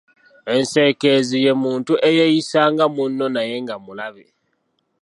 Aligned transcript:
Enseekeezi 0.55 1.37
ye 1.45 1.53
muntu 1.63 1.93
eyeeyisa 2.07 2.61
nga 2.73 2.85
munno 2.95 3.25
naye 3.35 3.55
nga 3.63 3.75
mulabe. 3.85 4.25